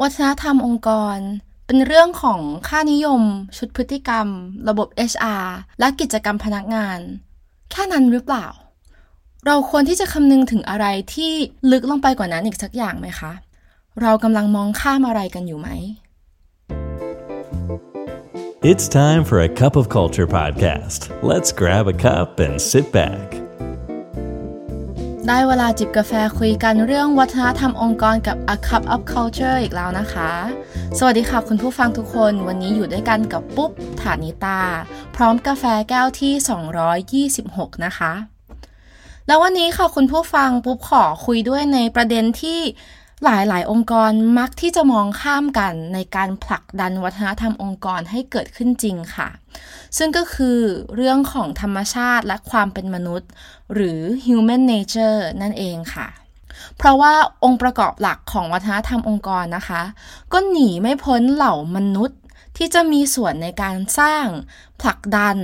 [0.00, 1.18] วัฒนธรรมองค์กร
[1.66, 3.22] เป็นเรื่องของค่านิยม
[3.56, 4.26] ชุดพฤติกรรม
[4.68, 5.46] ระบบ HR
[5.80, 6.98] และกิจกรรมพนักงาน
[7.70, 8.46] แค่นั้นหรือเปล่า
[9.46, 11.32] เราควรที่จะคำนึงถึงอะไรที่
[11.70, 13.32] ลึกลงไปกว่านั้นอีกสักอย่างไหมคะ
[14.02, 15.68] เรากำลังมองข้ามอะไรกันอยู่ไหม
[18.70, 21.00] It's time for a cup of culture podcast.
[21.30, 23.43] Let's grab a cup and sit back.
[25.28, 30.30] ได้เวลาจิบกาแฟคุยกันเรื่องวัฒนธรรมองค์กรกับ A Cup of Culture อีกแล้วนะคะ
[30.98, 34.60] สวัสดีค่ะคุณผู้ฟังทุกคน วันนี้อยู่ด้วยกันกับปุ๊บฐานิตา
[35.16, 38.12] พร้อมกาแฟแก้วที่ 226 นะคะ
[39.26, 42.60] แล้ววันนี้ค่ะคุณผู้ฟังปุ๊บขอคุยด้วยในประเด็นที่
[43.24, 49.28] หลายๆองค์กรมักที่จะมองข้ามกันในการผลักดันวัฒนธรรมองค์กรให้เกิดขึ้นจริงค่ะ
[49.96, 50.58] ซึ่งก็คือ
[50.94, 53.28] เรื่องของธรรมชาติและความเป็นมนุษย์
[53.74, 56.08] หรือ human nature นั่นเองค่ะ
[56.76, 57.14] เพราะว่า
[57.44, 59.82] องค์ประกอบหลักของวัฒนธรรมองค์กรนะคะ
[60.32, 62.18] ก็หนีไม่พ้นเหล่ามนุษย์
[62.56, 64.26] ที่จะมีส่วนในการสร้าง
[64.80, 65.36] ผลักดัน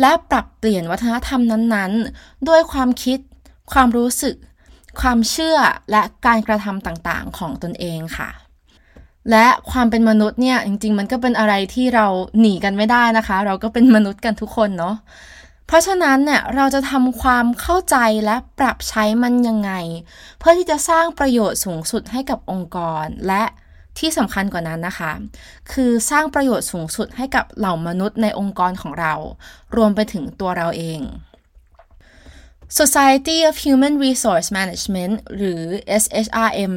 [0.00, 1.40] และปรับเปลี่ยนวัฒนธรรม
[1.74, 3.18] นั้นๆ ด้วยความคิด
[3.72, 4.36] ความรู้สึก
[5.00, 5.58] ความเชื่อ
[5.90, 8.30] และการกระทำต่างๆของตนเองค่ะ
[9.30, 12.06] และความเป็นมนุษย์เนี่ยจริง ๆ มันก็เป็นอะไรที่เรา
[12.40, 14.96] หนีกันไม่ได้นะคะ เราก็เป็นมนุษย์กันทุกคนเนาะ
[15.66, 19.72] เพราะฉะนั้นเนี่ยเราจะทำความเข้าใจและปรับใช้มันยังไง
[20.38, 23.44] เพื่อที่จะสร้างประโยชน์สูงสุดให้กับองค์กรและ
[23.98, 25.12] ที่สำคัญกว่านั้นนะคะ
[25.72, 29.14] คือสร้างประโยชน์สูงสุดให้กับเหล่ามนุษย์ในองค์กรของเรา
[29.76, 31.00] รวมไปถึงตัวเราเอง
[32.76, 35.62] Society of Human Resource Management หรือ
[36.02, 36.74] SHRM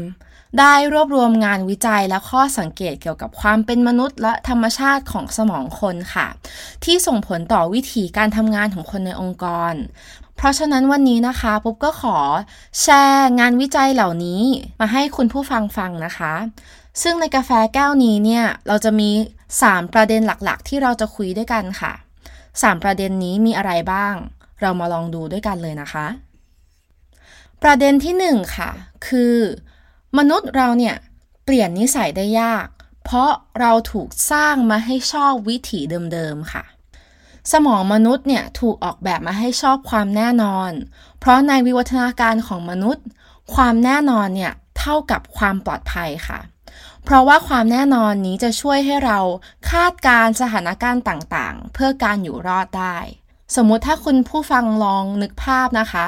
[0.60, 6.28] ได้รวบรวมงานวิจัยและข้อสังเกตเกี่ยวกับความเป็นมนุษย์และธรรมชาติของสมองคนค่ะ
[6.84, 9.74] ที่ส่งผลต่อวิธีการทำงานของคนในองค์กร
[10.36, 12.18] เพราะฉะนั้นวันนี้นะคะปุ๊บก็ขอ
[12.82, 14.42] แชร์งานวิจัยเหล่านี้
[14.80, 16.34] มาให้คุณผู้ฟังฟังนะคะ
[17.02, 19.10] ซึ่งในกาแฟแก้วนี้เนี่ยเราจะมี
[19.54, 21.94] 3 ประเด็นหลักๆ ที่เราจะคุยด้วยกันค่ะ
[22.40, 24.16] 3 ประเด็นนี้มีอะไรบ้าง
[24.62, 26.08] เรามาลองดูด้วยกันเลยนะคะ
[27.64, 28.72] ประเด็นที่หนึ่งค่ะ
[29.08, 29.36] คือ
[30.18, 30.96] มนุษย์เราเนี่ย
[31.46, 32.68] เปลี่ยนนิสัยได้ยาก
[33.04, 35.80] เพราะเราถูกสร้างมาให้ชอบวิถี
[36.14, 36.64] เดิมๆค่ะ
[37.52, 40.72] สมองมนุษย์เนี่ยถูกออกแบบมาให้ชอบความแน่นอน
[41.20, 43.06] เพราะในวิวัฒนาการของมนุษย์
[43.54, 46.40] ความแน่นอนเนี่ยเท่ากับความปลอดภัยค่ะ
[47.04, 49.20] เพราะว่าความแน่นอนนี้จะช่วยให้เรา
[49.72, 52.98] คาดการสถานการณ์ต่างๆ เพื่อการอยู่รอดได้
[53.56, 56.06] สมมุติถ้าคุณผู้ฟังลองนึกภาพนะคะ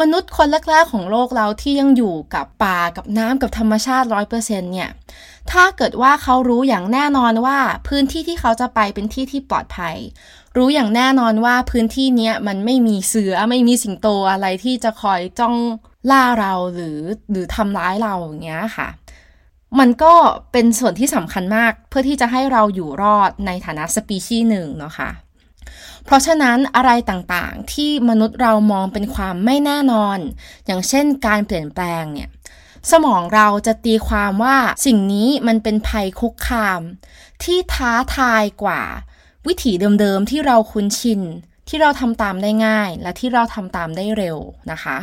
[0.00, 4.90] มนุษย์คนแรกๆของโลกเราที่ยังอยู่กับป่ากับน้ำกับธรรมชาติร้อยเปอร์เซ็นต์เนี่ย
[5.50, 7.58] ถ้าเกิดว่าเขารู้อย่างแน่นอนว่า
[7.88, 9.96] พื้นที่ที่เขาจะไปเป็นที่ที่ปลอดภัย
[10.56, 15.56] รู้อย่างแน่นอนว่าพื้นที่นี้มันไม่มีเสือไม่มีสิงโตอะไรที่จะคอยจ้อง
[16.10, 16.98] ล่าเราหรือ
[17.30, 18.88] หรือทำร้ายเราอย่างเงี้ยค่ะ
[19.78, 20.14] มันก็
[20.52, 25.10] เป็นส่วนที่สำคัญมากเพื่อที่จะให้เราอยู่รอดในฐานะสปีชีส์หนึ่งเนาะคะ่ะ
[26.06, 30.18] เพราะฉะนั้นอะไรต่างๆ ที่มนุษย์เรามองเป็นความไม่แน่นอน
[30.66, 32.30] อย่างเช่นการเปลี่ยนแปลงเนี่ย
[32.90, 34.56] สมองเราจะตีความว่า
[34.86, 36.80] สิ่งนี้มันเป็นภัยคุกคาม
[37.42, 38.82] ที่ท้าทายกว่า
[39.46, 41.20] วิถีเดิมๆที่เราคุ้นชิน
[41.68, 44.36] ที่เราทำตามได้ง่าย และที่เราทำตามได้เร็ว
[44.70, 44.98] นะคะ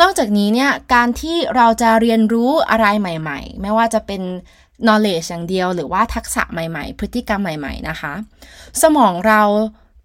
[0.00, 4.22] นอกจากนี้เนี่ยการที่เราจะเรียนรู้อะไรใหม่ ๆ ไม่ว่าจะเป็น
[4.84, 8.14] knowledge อย่างเดียว หรือว่าทักษะใหม่ๆ พฤติกรรมใหม่ ๆ นะคะ
[8.82, 9.42] สมองเรา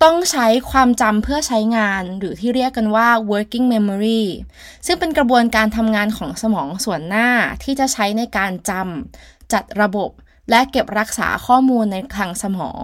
[0.05, 4.23] ต้องใช้ความจำเพื่อใช้งาน หรือที่เรียกกันว่า working memory
[4.85, 7.29] ซึ่งเป็นกระบวนการทำงานของสมองส่วนหน้า
[7.63, 10.09] ที่จะใช้ในการจำจัดระบบ
[10.49, 12.83] และเก็บรักษาข้อมูลในคลังสมอง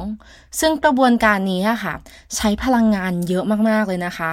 [0.60, 1.94] ซึ่งกระบวนการนี้ค่ะ
[2.36, 4.32] ใช้พลังงานเยอะมาก ๆ เลยนะคะ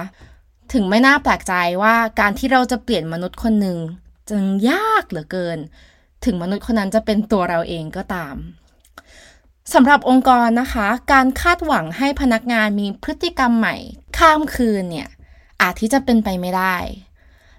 [0.73, 3.77] ถึงไม่น่าแปลกใจว่าการที่เราจะเปลี่ยนมนุษย์คนหนึ่ง
[4.29, 5.57] จึงยากเหลือเกิน
[6.25, 8.35] ถึงมนุษย์คนนั้นจะเป็นตัวเราเองก็ตาม
[9.73, 13.75] สำหรับองค์กรนะคะ การคาดหวังให้พนักงานมีพฤติกรรมใหม่
[14.17, 15.09] ข้ามคืนเนี่ย
[15.61, 16.75] อาจที่จะเป็นไปไม่ได้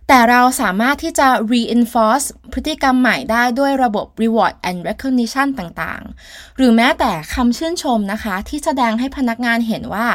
[0.09, 10.09] แต่เราสามารถที่จะ reinforce พฤติกรรมใหม่ได้ด้วยระบบ reward and recognition ต่างๆ หรือแม้แต่คำชื่นชมนะคะ ที่แสดงให้พนักงานเห็นว่า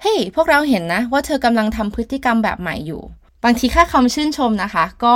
[0.00, 3.02] เฮ้ยพวกเราเห็นนะ ว่าเธอกำลังทำพฤติกรรมแบบใหม่อยู่
[3.44, 5.14] บางทีแค่คำชื่นชมนะคะ ก็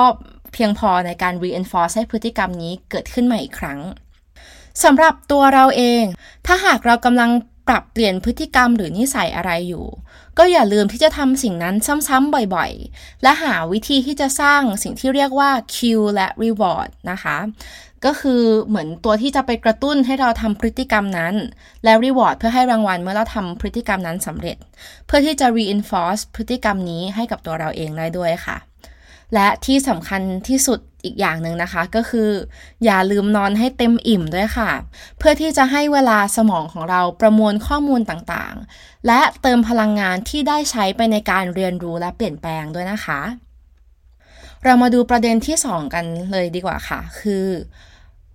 [0.53, 3.81] เพียงพอในการ reinforce ให้พฤติกรรมนี้เกิดขึ้นใหม่อีกครั้ง
[4.85, 6.05] สำหรับตัวเราเอง
[6.47, 7.31] ถ้าหากเรากำลัง
[7.69, 9.87] ปรับเปลี่ยนพฤติกรรมหรือนิสัยอะไรอยู่
[10.39, 11.75] ก็อย่าลืมที่จะทำสิ่งนั้น
[12.09, 17.39] ซ้ำๆบ่อยๆ และหาวิธีที่จะสร้างสิ่งที่เรียกว่า cue และ reward นะคะ
[18.05, 21.35] ก็คือเหมือนตัวที่จะไปกระตุ้นให้เราทำพฤติกรรมนั้น
[21.85, 24.57] และ reward เพื่อให้รางวัลเมื่อเราทำพฤติกรรมนั้นสำเร็จ
[25.07, 28.57] เพื่อที่จะ reinforce พฤติกรรมนี้ให้กับตัวเราเองได้ด้วยค่ะ
[29.35, 32.31] และที่สำคัญที่สุดอีกอย่างหนึ่งนะคะ ก็คือ
[32.85, 34.71] อย่าลืมนอนให้เต็มอิ่มด้วยค่ะ
[35.19, 43.21] เพื่อที่จะให้เวลาสมองของเราประมวลข้อมูลต่างๆ และเติมพลังงานที่ได้ใช้ไปในการเรียนรู้และเปลี่ยนแปลงด้วยนะคะ
[44.65, 47.47] เรามาดูประเด็นที่ 2 กันเลยดีกว่าค่ะ คือ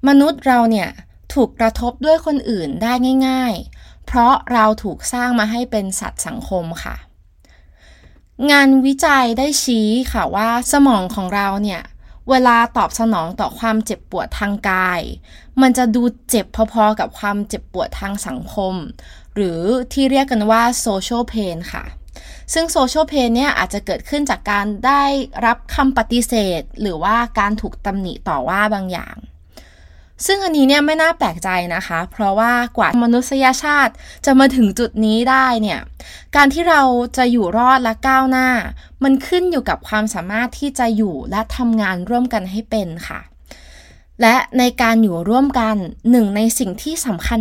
[0.07, 0.89] มนุษย์เราเนี่ย
[1.33, 2.93] ถูกกระทบด้วยคนอื่นได้
[3.27, 6.95] ง่าย ๆ เพราะเราถูกสร้างมาให้เป็นสัตว์สังคมค่ะ
[8.49, 11.81] งานวิจัยได้ชี้ค่ะว่าสมองของเราเนี่ย
[12.29, 15.01] เวลาตอบสนองต่อความเจ็บปวดทางกาย
[15.61, 18.73] มันจะดูเจ็บพอๆกับความเจ็บปวดทางสังคม
[19.35, 19.61] หรือ
[19.93, 21.83] ที่เรียกกันว่า social pain ค่ะ
[22.53, 25.03] ซึ่ง social pain เนี่ยอาจจะเกิดขึ้นจากการได้
[25.45, 29.15] รับคำปฏิเสธ หรือว่าการถูกตำหนิต่อว่าบางอย่าง
[30.25, 33.93] ซึ่งอันนี้เนี่ยไม่น่าแปลกใจนะคะ เพราะว่ากว่ามนุษยชาติ
[34.25, 35.79] จะมาถึงจุดนี้ได้เนี่ย
[36.35, 36.81] การที่เรา
[37.17, 38.49] จะอยู่รอดและก้าวหน้า
[39.03, 43.19] มันขึ้นอยู่กับความสามารถที่จะอยู่และทำงานร่วมกันให้เป็นค่ะ
[44.21, 45.75] และในการอยู่ร่วมกัน
[46.11, 47.39] หนึ่งในสิ่งที่สำคัญ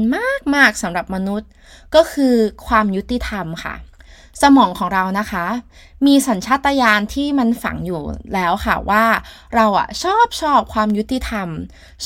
[0.54, 1.48] มากๆสำหรับมนุษย์
[1.94, 2.34] ก็คือ
[2.66, 3.74] ความยุติธรรมค่ะ
[4.42, 5.46] สมองของเรานะคะ
[6.06, 8.02] มีสัญชาตญาณที่มันฝังอยู่
[8.34, 9.04] แล้วค่ะว่า
[9.54, 11.48] เราอะชอบชอบความยุติธรรม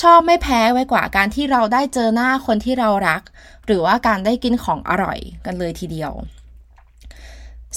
[0.00, 3.22] ชอบไม่แพ้ไว้กว่าการที่เราได้เจอหน้าคนที่เรารัก
[3.66, 6.12] หรือว่าการได้กินของอร่อยกันเลยทีเดียว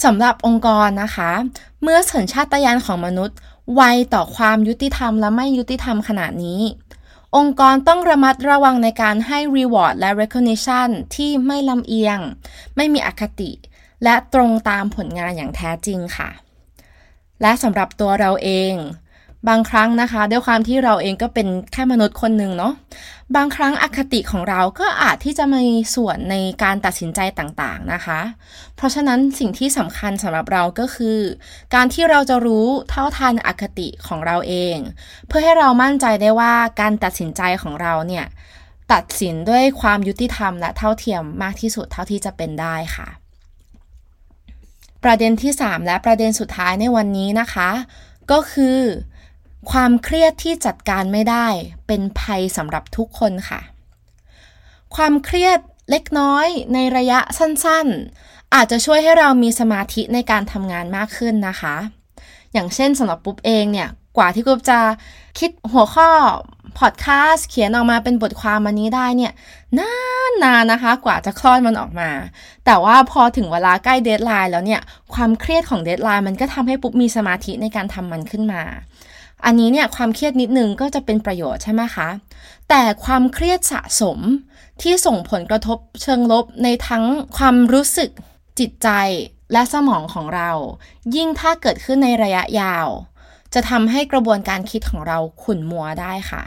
[0.04, 1.31] สำหรับองค์กรนะคะ
[1.81, 3.38] เมื่อสัญชาตญาณของมนุษย์
[3.75, 3.81] ไว
[4.13, 6.62] ต่อความยุติธรรมและไม่ยุติธรรมขนาดนี้
[7.38, 12.19] องค์กรต้องระมัดระวังในการให้ reward และ recognition ที่ไม่ลำเอียง
[12.75, 13.51] ไม่มีอคติ
[14.03, 16.29] และตรงตามผลงานอย่างแท้จริงค่ะ
[17.41, 18.75] และสำหรับตัวเราเอง
[19.47, 22.73] บางครั้งนะคะด้วยความที่เราเองก็เป็นแค่มนุษย์คนหนึ่งเนาะ
[23.35, 25.63] บางครั้งอคติของเราก็อาจที่จะมี
[25.95, 28.19] ส่วนในการตัดสินใจต่างๆนะคะ
[28.75, 31.19] เพราะฉะนั้นสิ่งที่สำคัญสำหรับเราก็คือ
[31.75, 34.77] การที่เราจะรู้เท่าทันอคติของเราเอง
[35.27, 38.25] เพื่อให้เรามั่นใจได้ว่าการตัดสินใจของเราเนี่ย
[38.94, 43.07] ตัดสินด้วยความยุติธรรมและเท่าเทียมมากที่สุดเท่าที่จะเป็นได้ค่ะ
[45.03, 47.69] ประเด็นที่ 3 และประเด็นสุดท้ายในวันนี้นะคะ
[48.31, 48.79] ก็คือ
[49.71, 51.47] ความเครียดที่จัดการไม่ได้
[51.88, 53.61] เป็นภัยสำหรับทุกคนค่ะ
[54.95, 55.59] ความเครียด
[55.89, 61.75] เล็กน้อยในระยะสั้นๆ อาจจะช่วยให้เรามีสมาธิในการทำงานมากขึ้นนะคะ
[62.53, 64.79] อย่างเช่นสำหรับปุ๊บเองเนี่ย กว่าที่กุ๊บจะ
[65.39, 66.09] คิดหัวข้อ
[66.79, 69.33] พอดแคสต์เขียนออกมาเป็นบทความมันนี้ได้เนี่ย
[69.79, 69.94] นา
[70.29, 72.09] นานนะคะ กว่าจะคลอดมันออกมา
[72.65, 74.81] แต่ว่าพอถึงเวลาใกล้ deadline แล้วเนี่ย
[75.13, 78.63] ความเครียดของ deadline มันก็ทำให้ปุ๊บมีสมาธิในการทำมันขึ้นมา
[79.45, 82.07] อันนี้เนี่ยความเครียดนิดนึงก็จะเป็นประโยชน์ใช่ไหมคะ
[82.69, 84.19] แต่ความเครียดสะสม
[84.81, 87.03] ที่ส่งผลกระทบเชิงลบในทั้ง
[87.38, 88.09] ความรู้สึก
[88.59, 88.89] จิตใจ
[89.53, 90.51] และสมองของเรา
[91.15, 92.88] ยิ่งถ้าเกิดขึ้นในระยะยาว
[93.53, 96.44] จะทำให้กระบวนการคิดของเราขุ่นมัวได้ค่ะ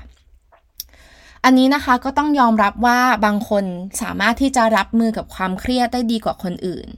[1.44, 3.64] อันนี้นะคะก็ต้องยอมรับว่าบางคน
[4.02, 6.88] สามารถที่จะรับมือกับความเครียดได้ดีกว่าคนอื่น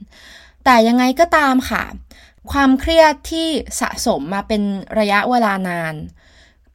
[0.63, 1.83] แต่ยังไงก็ตามค่ะ
[2.51, 3.47] ความเครียดที่
[3.79, 4.61] สะสมมาเป็น
[4.99, 5.93] ระยะเวลานาน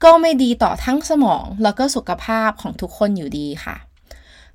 [0.05, 3.77] ก็ไม่ดีต่อทั้งสมองแล้วก็สุขภาพของทุกคนอยู่ดีค่ะ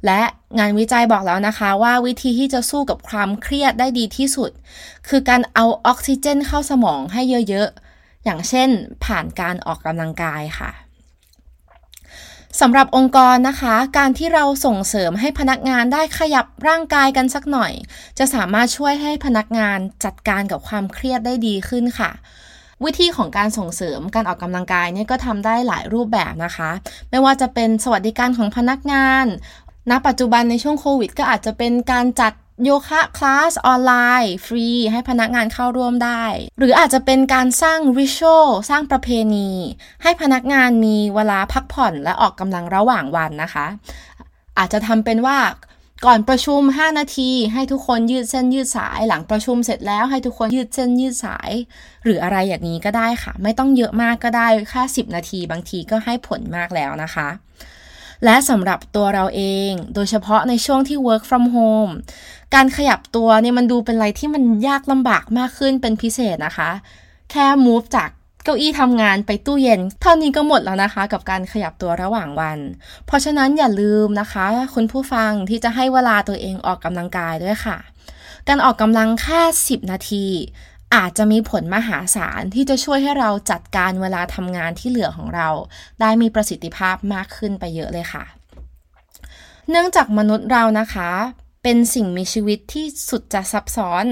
[0.06, 0.22] และ
[0.60, 4.52] งานวิจัยบอกแล้วนะคะว่าวิธีที่จะสู้กับความเครียดได้ดีที่สุด
[5.08, 8.70] คือการเอาออกซิเจนเข้าสมองให้เยอะๆ อย่างเช่น
[9.06, 10.72] ผ่านการออกกำลังกายค่ะ
[12.62, 17.74] สำหรับองค์กรนะคะ การที่เราส่งเสริมให้พนักงานได้ขยับร่างกายกันสักหน่อย
[18.18, 22.12] จะสามารถช่วยให้พนักงานจัดการกับความเครียดได้ดีขึ้นค่ะ
[22.84, 26.70] วิธีของการส่งเสริมการออกกำลังกายเนี่ยก็ทำได้หลายรูปแบบนะคะ
[27.10, 29.26] ไม่ว่าจะเป็นสวัสดิการของพนักงาน
[29.90, 33.94] ณปัจจุบันในช่วงโควิด ก็อาจจะเป็นการจัด โยคะคลาสออนไล
[34.24, 36.24] น์ฟรีให้พนักงานเข้าร่วมได้
[36.58, 39.50] หรืออาจจะเป็นการสร้างริชวลสร้างประเพณี
[40.04, 43.66] ให้พนักงานมีเวลาพักผ่อนและออกกำลังระหว่างวันนะคะ
[44.58, 45.38] อาจจะทำเป็นว่า
[46.06, 51.52] ก่อนประชุม 5 นาที ให้ทุกคนยืดเส้นยืดสาย หลังประชุมเสร็จแล้วให้ทุกคนยืดเส้นยืดสาย
[52.04, 57.30] หรืออะไรอย่างนี้ก็ได้ค่ะ ไม่ต้องเยอะมากก็ได้แค่10 นาที บางทีก็ให้ผลมากแล้วนะคะ
[58.26, 61.94] และสำหรับตัวเราเอง โดยเฉพาะในช่วงที่ work from home
[62.56, 66.70] การขยับตัวเนี่ยมันดูเป็นอะไรที่มันยากลำบากมากขึ้นเป็นพิเศษนะคะ
[67.32, 68.10] แค่ move จาก
[68.44, 72.60] เก้าอี้ทำงานไปตู้เย็น เท่านี้ก็หมดแล้วนะคะ กับการขยับตัวระหว่างวัน
[73.06, 74.46] เพราะฉะนั้นอย่าลืมนะคะ
[74.76, 77.78] คุณผู้ฟังที่จะให้เวลาตัวเองออกกำลังกายด้วยค่ะ
[78.48, 80.26] การออกกำลังแค่ 10 นาที
[80.96, 85.50] อาจจะมีผลมหาศาลที่จะช่วยให้เราจัดการเวลาทำงานที่เหลือของเรา
[86.02, 88.24] ได้มีประสิทธิภาพมากขึ้นไปเยอะเลยค่ะ
[89.70, 91.12] เนื่องจากมนุษย์เรานะคะ
[91.64, 94.06] เป็นสิ่งมีชีวิตที่สุดจะซับซ้อน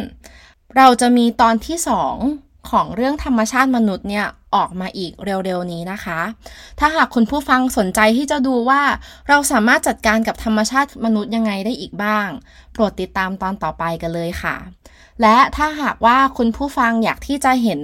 [0.76, 2.16] เราจะมีตอนที่สอง
[2.70, 6.20] ของเรื่องธรรมชาติมนุษย์เนี่ยออกมาอีกเร็วๆนี้นะคะ
[6.80, 8.82] ถ้าหากคุณผู้ฟังสนใจที่จะดูว่า
[9.28, 12.28] เราสามารถจัดการกับธรรมชาติมนุษย์ยังไงได้อีกบ้าง
[12.74, 14.56] โปรดติดตามตอนต่อไปกันเลยค่ะ
[15.22, 17.82] และถ้าหากว่าคุณผู้ฟังอยากที่จะเห็น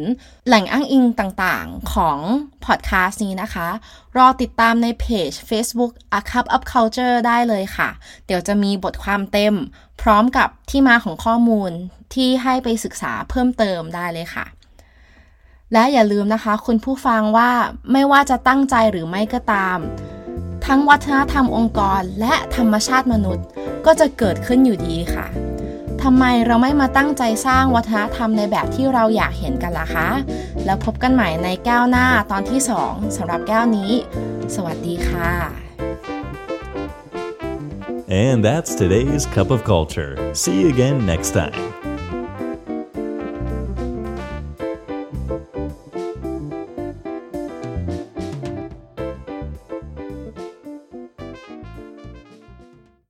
[0.47, 2.19] แหล่งอ้างอิงต่างๆของ
[2.65, 3.67] พอดแคสต์นี้นะคะ
[4.17, 7.89] รอติดตามในเพจ Facebook A Cup of Culture ได้เลยค่ะ
[8.25, 9.53] เดี๋ยวจะมีบทความเต็ม
[10.01, 11.71] พร้อมกับที่มาของข้อมูล
[12.13, 14.45] ที่ให้ไปศึกษาเพิ่มเติมได้เลยค่ะ
[15.73, 17.51] และอย่าลืมนะคะ คุณผู้ฟังว่า
[17.91, 19.77] ไม่ว่าจะตั้งใจหรือไม่ก็ตาม
[20.65, 23.45] ทั้งวัฒนธรรมองค์กรและธรรมชาติมนุษย์
[23.85, 25.27] ก็จะเกิดขึ้นอยู่ดีค่ะ
[26.09, 30.09] ทำไมเราไม่มาตั้งใจสร้างวัฒนธรรมในแบบที่เราอยากเห็นกันล่ะคะ
[30.65, 33.91] แล้วพบกันใหม่ในแก้วหน้าตอนที่ 2สำหรับแก้วนี้
[34.55, 35.31] สวัสดีค่ะ
[38.25, 40.11] And that's today's Cup of Culture.
[40.41, 41.86] See you again next time.